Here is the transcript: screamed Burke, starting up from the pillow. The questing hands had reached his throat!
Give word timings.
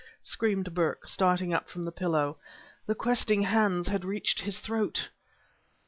screamed 0.23 0.73
Burke, 0.73 1.07
starting 1.07 1.53
up 1.53 1.67
from 1.69 1.83
the 1.83 1.91
pillow. 1.91 2.35
The 2.87 2.95
questing 2.95 3.43
hands 3.43 3.87
had 3.89 4.03
reached 4.03 4.39
his 4.41 4.57
throat! 4.59 5.09